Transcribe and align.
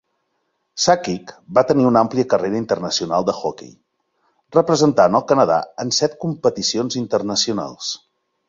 Sakic 0.85 1.33
va 1.57 1.63
tenir 1.71 1.85
una 1.89 2.01
àmplia 2.05 2.27
carrera 2.31 2.57
internacional 2.61 3.27
d'hoquei, 3.29 3.69
representant 4.59 5.21
el 5.21 5.27
Canadà 5.33 5.61
en 5.85 5.97
set 6.01 6.19
competicions 6.27 6.99
internacionals. 7.07 7.97